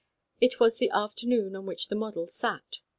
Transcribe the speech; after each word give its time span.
It 0.39 0.59
was 0.59 0.77
the 0.79 0.89
afternoon 0.89 1.55
on 1.55 1.67
which 1.67 1.89
the 1.89 1.95
model 1.95 2.25
sat. 2.25 2.79